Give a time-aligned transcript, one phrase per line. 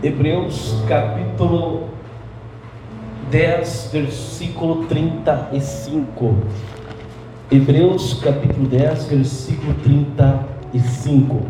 [0.00, 1.88] Hebreus capítulo
[3.32, 6.34] 10, versículo 35.
[7.50, 11.40] Hebreus capítulo 10, versículo 35.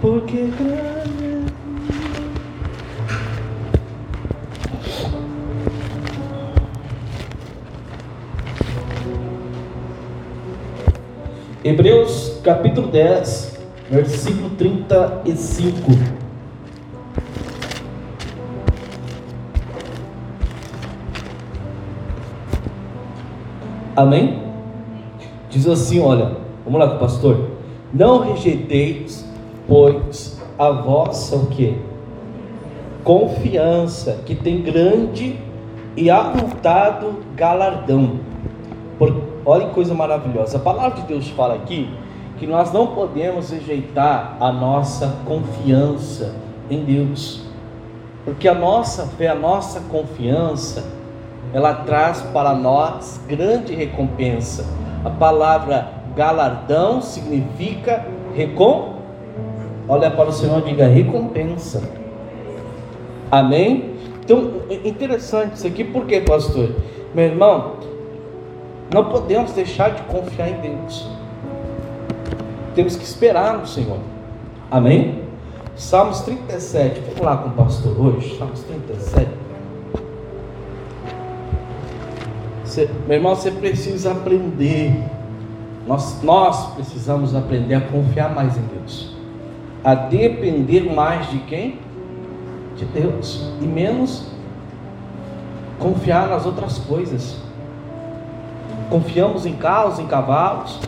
[0.00, 0.50] Porque
[11.62, 13.55] Hebreus capítulo 10,
[13.90, 15.90] versículo 35.
[23.94, 24.42] Amém?
[25.48, 27.50] Diz assim, olha, vamos lá com o pastor.
[27.92, 29.26] Não rejeiteis,
[29.66, 31.78] pois a vossa o que?
[33.02, 35.38] Confiança, que tem grande
[35.96, 38.20] e avultado galardão.
[38.98, 39.14] Por,
[39.46, 40.58] olha que coisa maravilhosa.
[40.58, 41.88] A palavra de Deus fala aqui
[42.38, 46.34] que nós não podemos rejeitar a nossa confiança
[46.70, 47.42] em Deus,
[48.24, 50.84] porque a nossa fé, a nossa confiança,
[51.52, 54.66] ela traz para nós grande recompensa.
[55.04, 58.96] A palavra galardão significa recom.
[59.88, 61.88] Olha para o Senhor e diga recompensa.
[63.30, 63.94] Amém?
[64.24, 66.70] Então, é interessante isso aqui, por quê, pastor?
[67.14, 67.76] Meu irmão,
[68.92, 71.16] não podemos deixar de confiar em Deus
[72.76, 73.98] temos que esperar no Senhor.
[74.70, 75.22] Amém?
[75.74, 79.28] Salmos 37, vamos lá com o pastor hoje, Salmos 37.
[82.62, 85.02] Você, meu irmão, você precisa aprender.
[85.86, 89.16] Nós, nós precisamos aprender a confiar mais em Deus,
[89.82, 91.78] a depender mais de quem?
[92.76, 94.26] De Deus, e menos
[95.78, 97.38] confiar nas outras coisas.
[98.90, 100.80] Confiamos em carros, em cavalos,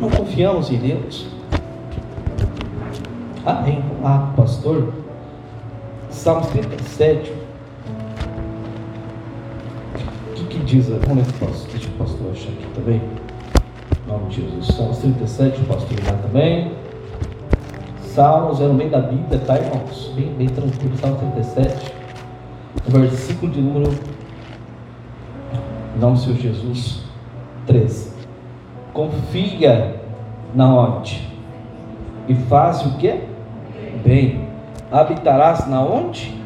[0.00, 1.26] não confiamos em Deus.
[3.44, 3.82] Amém.
[4.04, 4.92] Ah, pastor.
[6.10, 7.32] Salmos 37.
[10.30, 10.88] O que, que diz?
[10.88, 11.70] Vamos ver, pastor.
[11.72, 13.02] Deixa o pastor achar aqui também.
[14.06, 14.66] Em nome de Jesus.
[14.76, 16.72] Salmos 37, o pastor lá também.
[18.02, 20.12] Salmos é no meio da Bíblia, tá, irmãos?
[20.14, 20.96] Bem, bem tranquilo.
[20.98, 21.92] Salmos 37.
[22.86, 23.90] Versículo de número.
[25.96, 27.02] Do Senhor Jesus.
[27.66, 28.17] 13
[28.98, 29.94] confia
[30.52, 31.22] na onde?
[32.26, 33.14] E faz o que?
[34.04, 34.48] Bem.
[34.90, 36.36] Habitarás na onde?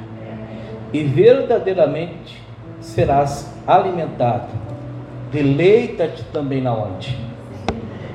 [0.92, 2.42] E verdadeiramente
[2.78, 4.48] serás alimentado.
[5.32, 7.18] Deleita-te também na onde?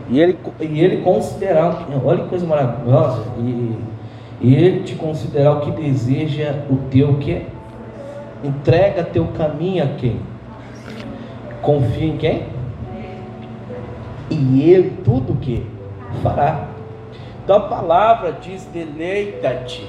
[0.07, 3.75] E ele, e ele considerar, olha que coisa maravilhosa, e,
[4.39, 7.41] e ele te considerar o que deseja o teu que?
[8.43, 10.19] Entrega teu caminho a quem?
[11.63, 12.56] Confia em quem?
[14.29, 15.65] E ele tudo que
[16.21, 16.67] fará.
[17.43, 19.87] Então a palavra diz: deleita-te.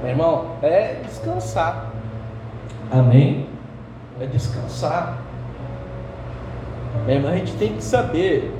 [0.00, 1.92] Meu irmão, é descansar.
[2.90, 3.46] Amém?
[4.20, 5.18] É descansar.
[7.06, 8.52] Meu irmão, a gente tem que saber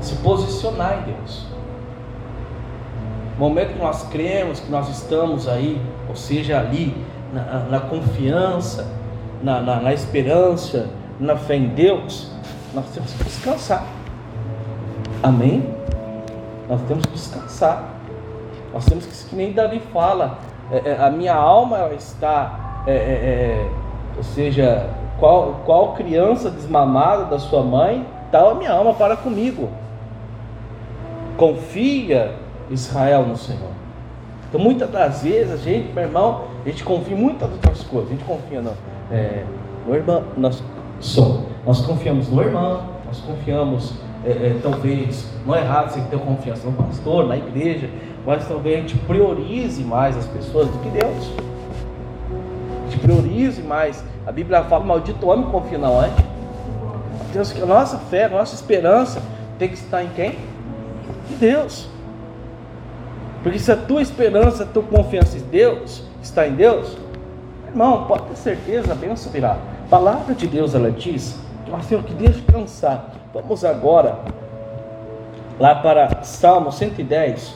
[0.00, 1.46] se posicionar em Deus.
[3.38, 6.94] No momento que nós cremos, que nós estamos aí, ou seja, ali,
[7.32, 8.86] na, na confiança,
[9.42, 12.30] na, na, na esperança, na fé em Deus,
[12.74, 13.84] nós temos que descansar.
[15.22, 15.74] Amém?
[16.68, 17.84] Nós temos que descansar.
[18.72, 20.38] Nós temos que, que nem Davi fala,
[20.70, 23.70] é, é, a minha alma ela está, é, é, é,
[24.16, 24.88] ou seja,
[25.18, 29.68] qual, qual criança desmamada da sua mãe, tal a minha alma para comigo.
[31.36, 32.36] Confia
[32.70, 33.70] Israel no Senhor.
[34.48, 38.10] Então muitas das vezes a gente, meu irmão, a gente confia em muitas outras coisas.
[38.10, 38.72] A gente confia no,
[39.10, 39.44] é,
[39.86, 40.62] no irmão, nós
[41.00, 43.94] somos nós confiamos no irmão, nós confiamos,
[44.24, 47.90] é, é, talvez, não é errado você ter confiança no pastor, na igreja,
[48.24, 51.32] mas talvez a gente priorize mais as pessoas do que Deus.
[52.86, 54.02] A gente priorize mais.
[54.26, 56.24] A Bíblia fala, maldito homem confia na onde?
[57.32, 59.22] Deus, que a nossa fé, a nossa esperança
[59.58, 60.38] tem que estar em quem?
[61.30, 61.88] Em Deus.
[63.42, 66.96] Porque se a tua esperança, a tua confiança em Deus está em Deus,
[67.68, 69.52] irmão, pode ter certeza, a bênção virá.
[69.86, 71.38] A palavra de Deus, ela diz
[71.70, 73.12] mas Senhor, que descansar.
[73.32, 74.18] Vamos agora
[75.58, 77.54] lá para Salmo 110.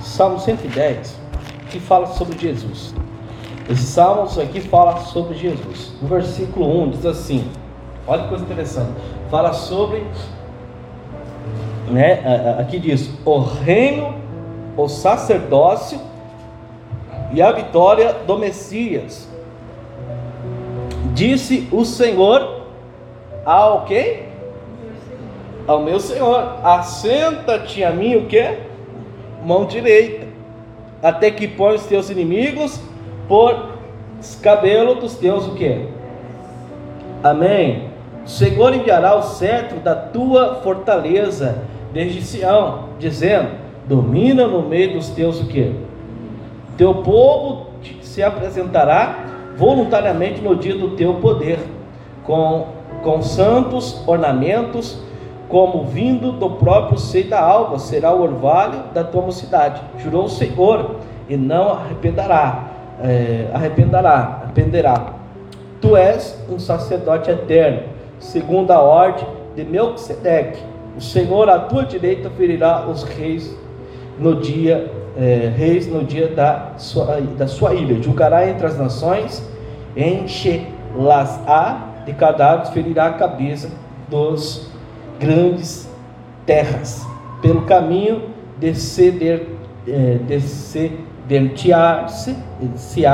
[0.00, 1.18] Salmo 110,
[1.70, 2.94] que fala sobre Jesus.
[3.70, 5.94] Esse salmo aqui fala sobre Jesus.
[6.02, 7.50] No versículo 1 diz assim:
[8.06, 8.90] olha que coisa interessante.
[9.30, 10.04] Fala sobre,
[11.88, 14.19] né, aqui diz: o reino
[14.84, 16.00] o sacerdócio
[17.32, 19.28] e a vitória do Messias.
[21.14, 22.62] Disse o Senhor
[23.44, 24.24] ao quê?
[25.66, 28.58] Ao meu Senhor, assenta-te a mim o quê?
[29.44, 30.26] Mão direita,
[31.02, 32.80] até que põe os teus inimigos
[33.28, 33.70] por
[34.42, 35.86] cabelo dos teus o quê?
[37.22, 37.90] Amém.
[38.24, 41.62] O Senhor enviará o cetro da tua fortaleza
[41.92, 43.50] desde Sião, dizendo:
[43.86, 45.72] Domina no meio dos teus o quê?
[46.76, 47.66] Teu povo
[48.02, 51.58] se apresentará voluntariamente no dia do teu poder,
[52.24, 52.66] com,
[53.02, 55.02] com santos ornamentos,
[55.48, 59.82] como vindo do próprio seio da alva, será o orvalho da tua mocidade.
[59.98, 60.96] Jurou o Senhor,
[61.30, 65.14] e não arrependerá, é, arrependerá, arrependerá.
[65.80, 67.84] Tu és um sacerdote eterno,
[68.18, 70.60] segundo a ordem de Melquisedeque.
[70.96, 73.56] O Senhor à tua direita ferirá os reis
[74.20, 78.00] no dia é, reis no dia da sua, da sua ilha.
[78.02, 79.46] Julgará entre as nações,
[79.96, 83.68] enche-las-á de cadáveres, ferirá a cabeça
[84.08, 84.70] dos
[85.18, 85.90] grandes
[86.46, 87.04] terras.
[87.42, 89.48] Pelo caminho desceder,
[89.86, 92.36] é, desceder-te-á-se,
[92.76, 93.04] se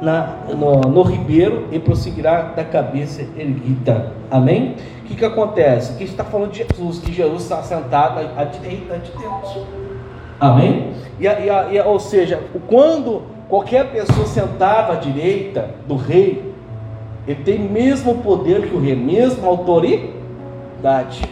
[0.00, 4.12] na, no, no ribeiro e prosseguirá da cabeça erguida.
[4.30, 4.76] Amém?
[5.00, 5.92] O que, que acontece?
[5.92, 9.83] Aqui está falando de Jesus, que Jesus está sentado à direita de Deus.
[10.44, 10.92] Amém?
[11.18, 16.52] E, e, e, ou seja, quando qualquer pessoa sentava à direita do rei,
[17.26, 21.22] ele tem o mesmo poder que o rei, mesma autoridade.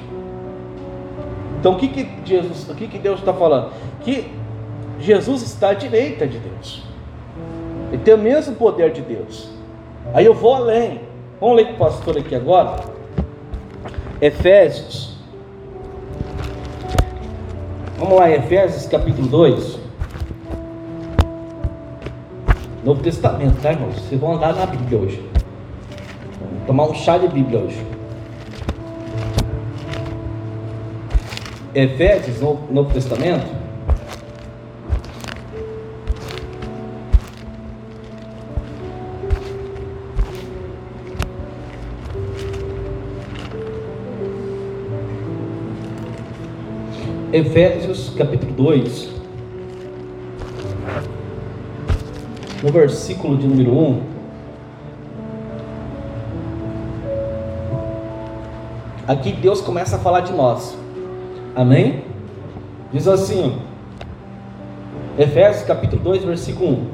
[1.61, 3.73] Então o que, que Jesus, o que, que Deus está falando?
[4.01, 4.33] Que
[4.99, 6.83] Jesus está à direita de Deus.
[7.93, 9.51] Ele tem o mesmo poder de Deus.
[10.15, 11.01] Aí eu vou além.
[11.39, 12.77] Vamos ler com o pastor aqui agora.
[14.23, 15.12] Efésios.
[18.03, 19.79] Vamos lá, Efésios capítulo 2.
[22.83, 23.95] Novo Testamento, tá irmãos?
[23.95, 25.31] Vocês vão andar na Bíblia hoje.
[26.67, 27.87] Tomar um chá de Bíblia hoje.
[31.73, 33.62] Efésios, Novo Testamento.
[47.33, 49.11] Efésios capítulo 2,
[52.63, 54.03] no versículo de número 1.
[59.09, 60.77] Aqui Deus começa a falar de nós.
[61.57, 62.05] Amém?
[62.93, 63.57] Diz assim,
[65.19, 66.87] Efésios capítulo 2, versículo 1.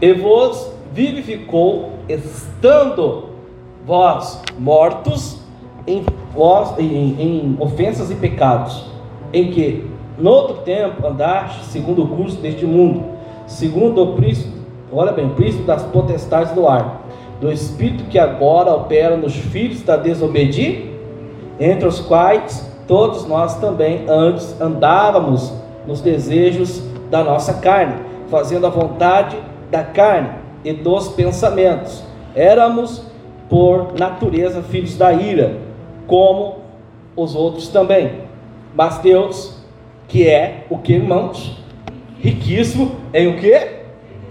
[0.00, 3.26] E vos vivificou, estando
[3.86, 5.38] vós mortos
[5.86, 6.04] em,
[6.34, 8.90] vós, em, em ofensas e pecados
[9.32, 9.86] em que,
[10.18, 13.04] no outro tempo, andaste segundo o curso deste mundo,
[13.46, 14.52] segundo o príncipe,
[14.92, 17.02] olha bem, príncipe das potestades do ar,
[17.40, 20.92] do espírito que agora opera nos filhos da desobediência,
[21.58, 25.52] entre os quais todos nós também antes andávamos
[25.86, 27.94] nos desejos da nossa carne,
[28.28, 29.36] fazendo a vontade
[29.70, 30.30] da carne
[30.64, 32.02] e dos pensamentos.
[32.34, 33.02] Éramos
[33.48, 35.58] por natureza filhos da ira,
[36.06, 36.56] como
[37.16, 38.22] os outros também.
[38.74, 39.56] Mas Deus,
[40.08, 41.58] que é o que, irmãos?
[42.18, 43.82] Riquíssimo em o que?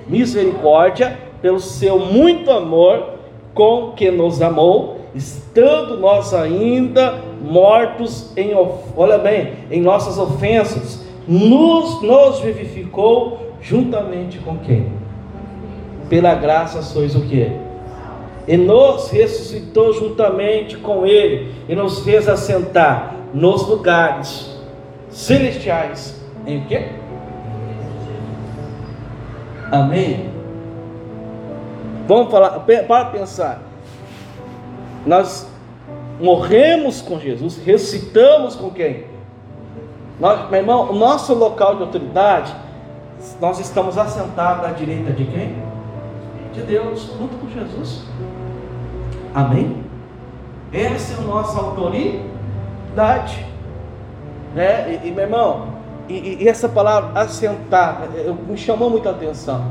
[0.07, 3.15] Misericórdia, pelo seu muito amor
[3.53, 8.51] com que nos amou, estando nós ainda mortos em,
[8.95, 14.87] olha bem, em nossas ofensas, nos, nos vivificou juntamente com quem?
[16.09, 17.51] Pela graça sois o que?
[18.47, 24.57] E nos ressuscitou juntamente com Ele e nos fez assentar nos lugares
[25.09, 26.19] celestiais.
[26.45, 26.89] Em quê?
[29.71, 30.29] Amém?
[32.07, 33.61] Vamos falar, para pensar.
[35.05, 35.47] Nós
[36.19, 39.05] morremos com Jesus, ressuscitamos com quem?
[40.19, 42.53] Nós, meu irmão, o nosso local de autoridade,
[43.39, 45.55] nós estamos assentados à direita de quem?
[46.53, 48.03] De Deus, junto com Jesus.
[49.33, 49.83] Amém?
[50.73, 52.30] Essa é a nossa autoridade
[52.91, 53.45] verdade.
[54.53, 54.99] Né?
[55.03, 55.67] E, e meu irmão,
[56.09, 59.63] e, e, essa palavra assentar é, me chamou muita atenção.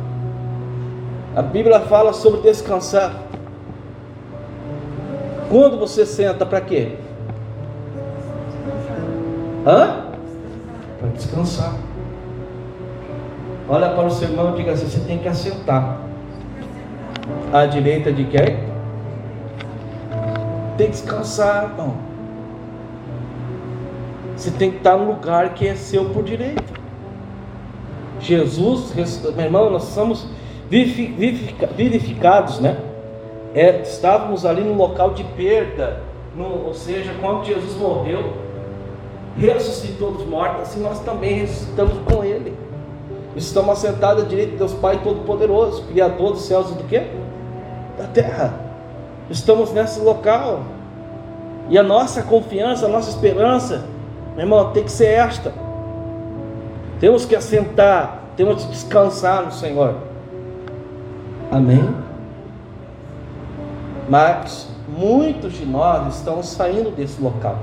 [1.36, 3.12] A Bíblia fala sobre descansar.
[5.48, 6.96] Quando você senta, para quê?
[9.66, 10.06] Hã?
[10.98, 11.74] Para descansar.
[13.68, 15.98] Olha para o seu irmão e diga assim: você tem que assentar.
[17.52, 18.70] À direita de quem?
[20.76, 22.09] Tem que descansar, irmão.
[24.40, 26.72] Você tem que estar no lugar que é seu por direito.
[28.20, 28.94] Jesus,
[29.36, 30.26] meu irmão, nós somos
[30.70, 32.78] vivificados, né?
[33.54, 36.00] é, estávamos ali no local de perda,
[36.34, 38.32] no, ou seja, quando Jesus morreu,
[39.36, 42.56] ressuscitou dos mortos, assim nós também ressuscitamos com Ele.
[43.36, 47.08] Estamos assentados à direita de Deus Pai Todo-Poderoso, Criador dos céus e do quê?
[47.98, 48.54] Da terra.
[49.28, 50.62] Estamos nesse local.
[51.68, 53.84] E a nossa confiança, a nossa esperança,
[54.40, 55.52] meu irmão, tem que ser esta.
[56.98, 59.96] Temos que assentar, temos que descansar no Senhor.
[61.50, 61.94] Amém?
[64.08, 67.58] Mas muitos de nós estão saindo desse local.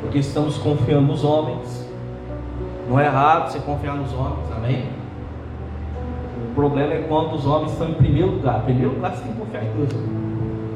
[0.00, 1.84] Porque estamos confiando nos homens.
[2.88, 4.88] Não é errado você confiar nos homens, amém?
[6.50, 8.60] O problema é quando os homens estão em primeiro lugar.
[8.60, 9.92] Em primeiro lugar você tem que confiar em Deus.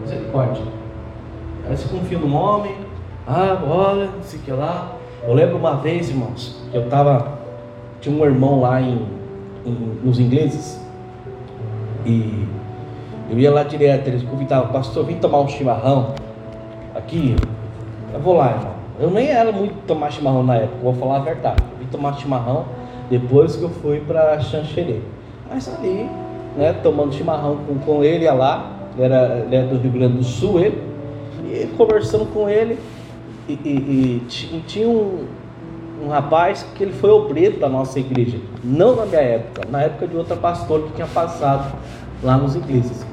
[0.03, 0.65] Misericórdia.
[1.69, 2.88] Aí você confia no homem,
[3.29, 4.93] ah, olha, não sei que lá.
[5.23, 7.39] Eu lembro uma vez, irmãos, que eu estava.
[8.01, 9.07] Tinha um irmão lá em,
[9.67, 10.81] em, nos ingleses.
[12.07, 12.47] E
[13.29, 16.15] eu ia lá direto, eles convidavam, pastor, vim tomar um chimarrão
[16.95, 17.37] aqui.
[18.15, 18.73] Eu vou lá, irmão.
[18.99, 21.63] Eu nem era muito tomar chimarrão na época, vou falar a verdade.
[21.73, 22.65] Eu vim tomar chimarrão
[23.11, 25.01] depois que eu fui para Xanxerê.
[25.51, 26.09] Mas ali,
[26.57, 30.25] né, tomando chimarrão com, com ele, ia lá, ele era, era do Rio Grande do
[30.25, 30.83] Sul, ele,
[31.45, 32.79] e conversando com ele,
[33.49, 35.27] e, e, e tinha um,
[36.05, 40.07] um rapaz que ele foi obreiro da nossa igreja, não na minha época, na época
[40.07, 41.75] de outra pastora que tinha passado
[42.23, 43.05] lá nos ingleses.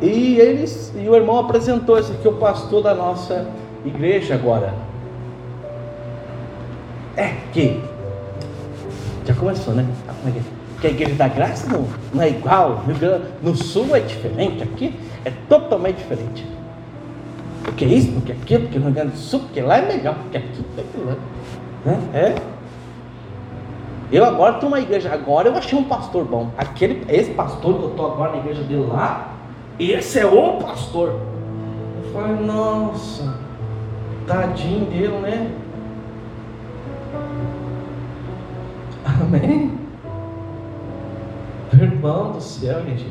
[0.00, 3.46] E eles, e o irmão apresentou esse aqui, o pastor da nossa
[3.84, 4.74] igreja agora.
[7.16, 7.80] É que
[9.24, 9.86] já começou, né?
[10.08, 10.42] Ah, como é que, é?
[10.80, 12.84] que a igreja da graça não, não é igual,
[13.42, 16.46] no sul é diferente, aqui é totalmente diferente.
[17.68, 20.38] Porque isso, porque aquilo, porque no Rio Grande do Sul, porque lá é melhor, porque
[20.38, 21.16] aqui, porque aquilo.
[21.84, 21.98] Né?
[22.14, 22.34] É.
[24.10, 26.50] Eu agora tenho uma igreja, agora eu achei um pastor bom.
[26.56, 29.34] Aquele, esse pastor que eu estou agora na igreja dele lá,
[29.78, 31.20] esse é o pastor.
[32.02, 33.34] Eu falei, nossa,
[34.26, 35.50] tadinho dele, né?
[39.04, 39.78] Amém?
[41.74, 43.06] Irmão do céu, gente.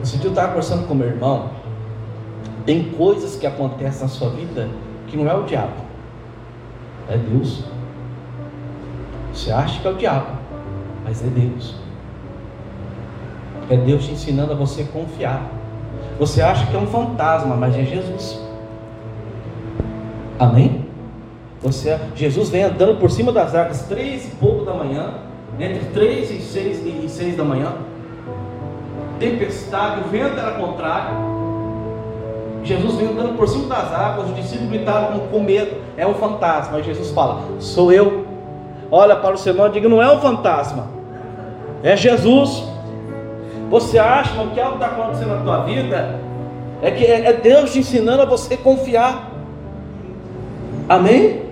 [0.00, 1.50] Esse dia eu estava conversando com meu irmão.
[2.64, 4.68] Tem coisas que acontecem na sua vida
[5.06, 5.72] que não é o diabo,
[7.08, 7.64] é Deus.
[9.32, 10.32] Você acha que é o diabo,
[11.04, 11.74] mas é Deus.
[13.70, 15.42] É Deus te ensinando a você confiar.
[16.18, 18.40] Você acha que é um fantasma, mas é Jesus.
[20.38, 20.86] Amém?
[21.62, 25.14] Você, Jesus vem andando por cima das águas três e pouco da manhã,
[25.58, 27.72] entre três e seis e seis da manhã.
[29.18, 31.37] Tempestade, o vento era contrário.
[32.68, 36.76] Jesus vem andando por cima das águas, os discípulos gritaram com medo, é um fantasma.
[36.76, 38.26] Aí Jesus fala: Sou eu.
[38.90, 40.86] Olha para o seu irmão e diga: Não é um fantasma,
[41.82, 42.62] é Jesus.
[43.70, 46.20] Você acha que o que está acontecendo na tua vida
[46.82, 49.30] é que é Deus te ensinando a você confiar.
[50.88, 51.42] Amém?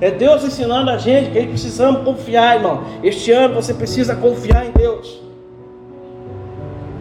[0.00, 2.84] É Deus ensinando a gente que precisamos confiar, irmão.
[3.02, 5.22] Este ano você precisa confiar em Deus.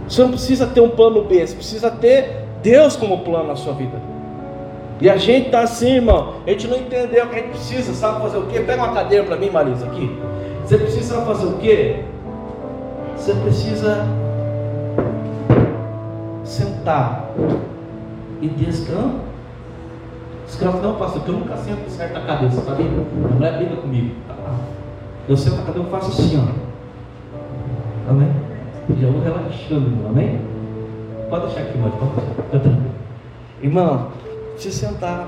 [0.07, 3.73] Você não precisa ter um plano B, você precisa ter Deus como plano na sua
[3.73, 3.97] vida.
[4.99, 6.35] E a gente está assim, irmão.
[6.45, 8.59] A gente não entendeu o que a gente precisa, sabe fazer o quê?
[8.59, 10.15] Pega uma cadeira para mim, Marisa, aqui.
[10.63, 12.03] Você precisa fazer o quê?
[13.17, 14.05] Você precisa
[16.43, 17.29] sentar
[18.41, 19.31] e descansar.
[20.45, 23.07] Descansa não, pastor, que eu nunca sento certo a cabeça, tá vendo?
[23.25, 24.15] A mulher briga comigo.
[25.27, 28.09] Eu sento a cadeira e faço assim, ó.
[28.09, 28.29] Amém?
[28.89, 30.07] E já vou relaxando.
[30.07, 30.50] Amém?
[31.31, 31.91] Pode deixar aqui, mãe,
[32.51, 32.79] pode deixar.
[33.63, 34.07] Irmão,
[34.57, 35.27] se sentar.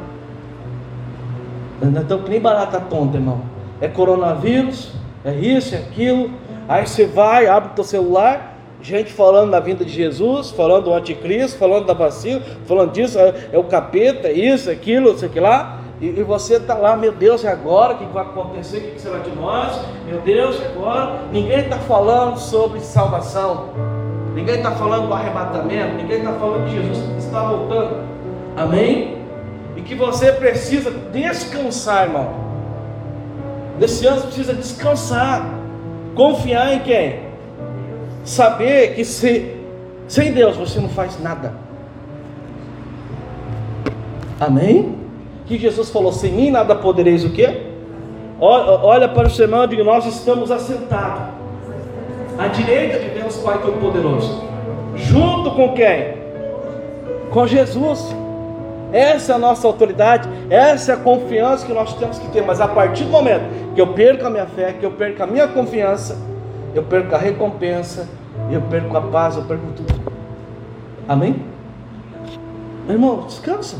[1.82, 3.42] Não estou que nem barata tonta, irmão.
[3.80, 4.92] É coronavírus,
[5.24, 6.30] é isso, é aquilo.
[6.68, 10.94] Aí você vai, abre o teu celular, gente falando da vinda de Jesus, falando do
[10.94, 15.26] anticristo, falando da vacina, falando disso, é, é o capeta, é isso, é aquilo, isso
[15.26, 15.80] aqui lá.
[16.02, 17.94] E, e você está lá, meu Deus, e agora?
[17.94, 18.78] O que vai acontecer?
[18.78, 19.80] O que será de nós?
[20.06, 21.22] Meu Deus, e agora?
[21.32, 24.03] Ninguém está falando sobre salvação.
[24.34, 25.96] Ninguém está falando do arrebatamento.
[25.96, 27.98] Ninguém está falando que Jesus está voltando.
[28.58, 29.18] Amém?
[29.76, 32.34] E que você precisa descansar, irmão.
[33.80, 35.46] Nesse ano você precisa descansar.
[36.16, 37.20] Confiar em quem?
[38.24, 39.56] Saber que se,
[40.08, 41.54] sem Deus você não faz nada.
[44.40, 44.96] Amém?
[45.46, 47.62] Que Jesus falou: sem mim nada podereis o quê?
[48.40, 51.43] Olha para o seu irmão e diga: Nós estamos assentados
[52.38, 54.44] à direita de Deus Pai Todo-Poderoso.
[54.96, 56.16] Junto com quem?
[57.32, 58.16] Com Jesus.
[58.92, 62.44] Essa é a nossa autoridade, essa é a confiança que nós temos que ter.
[62.44, 65.28] Mas a partir do momento que eu perco a minha fé, que eu perco a
[65.28, 66.16] minha confiança,
[66.76, 68.08] eu perco a recompensa
[68.50, 69.94] eu perco a paz, eu perco tudo.
[71.08, 71.36] Amém?
[72.86, 73.78] Meu irmão, descansa.